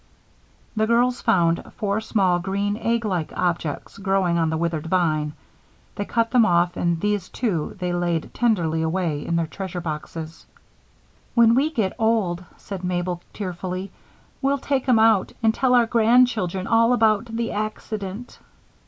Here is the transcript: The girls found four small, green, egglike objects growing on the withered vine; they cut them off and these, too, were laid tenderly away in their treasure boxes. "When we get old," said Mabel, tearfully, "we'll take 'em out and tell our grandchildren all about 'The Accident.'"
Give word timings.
The 0.75 0.87
girls 0.87 1.21
found 1.21 1.61
four 1.75 2.01
small, 2.01 2.39
green, 2.39 2.75
egglike 2.75 3.31
objects 3.37 3.99
growing 3.99 4.39
on 4.39 4.49
the 4.49 4.57
withered 4.57 4.87
vine; 4.87 5.33
they 5.93 6.05
cut 6.05 6.31
them 6.31 6.43
off 6.43 6.75
and 6.75 6.99
these, 6.99 7.29
too, 7.29 7.77
were 7.79 7.93
laid 7.93 8.33
tenderly 8.33 8.81
away 8.81 9.23
in 9.23 9.35
their 9.35 9.45
treasure 9.45 9.79
boxes. 9.79 10.47
"When 11.35 11.53
we 11.53 11.69
get 11.69 11.93
old," 11.99 12.43
said 12.57 12.83
Mabel, 12.83 13.21
tearfully, 13.31 13.91
"we'll 14.41 14.57
take 14.57 14.89
'em 14.89 14.97
out 14.97 15.33
and 15.43 15.53
tell 15.53 15.75
our 15.75 15.85
grandchildren 15.85 16.65
all 16.65 16.93
about 16.93 17.25
'The 17.35 17.51
Accident.'" 17.51 18.39